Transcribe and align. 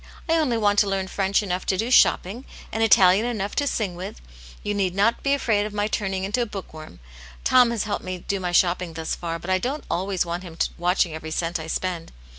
I 0.27 0.33
only 0.37 0.57
want 0.57 0.79
to 0.79 0.89
learn 0.89 1.07
French 1.09 1.43
enough 1.43 1.63
to 1.67 1.77
do 1.77 1.91
shopping, 1.91 2.43
and 2.71 2.81
Italian 2.81 3.27
enough 3.27 3.53
to 3.57 3.67
sing 3.67 3.93
with; 3.93 4.19
you 4.63 4.73
need 4.73 4.95
not 4.95 5.21
be 5.21 5.35
afraid 5.35 5.67
of 5.67 5.75
my 5.75 5.85
turning 5.87 6.23
into 6.23 6.41
a 6.41 6.47
book 6.47 6.73
worm. 6.73 6.99
Tom 7.43 7.69
has 7.69 7.83
helped 7.83 8.03
me 8.03 8.17
do 8.17 8.39
my 8.39 8.51
shopping 8.51 8.93
thus 8.93 9.13
far, 9.13 9.37
but 9.37 9.51
I 9.51 9.59
don't 9.59 9.83
always 9.91 10.25
want 10.25 10.41
him 10.41 10.57
watching 10.75 11.13
every 11.13 11.29
cent 11.29 11.59
I 11.59 11.67
spend. 11.67 12.11